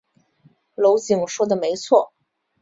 [0.73, 2.11] 娄敬说的没错。